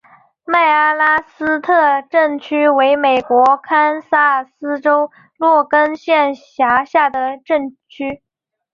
[0.45, 8.23] 麦阿拉斯特镇区为美国堪萨斯州洛根县辖下的镇区。